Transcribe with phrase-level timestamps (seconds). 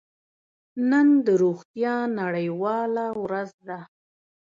[0.89, 3.79] نن د روغتیا نړیواله ورځ ده.